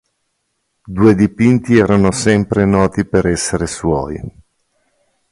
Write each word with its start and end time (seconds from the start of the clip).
Due 0.83 1.13
dipinti 1.13 1.77
erano 1.77 2.09
sempre 2.11 2.65
noti 2.65 3.05
per 3.05 3.27
essere 3.27 3.67
suoi. 3.67 4.19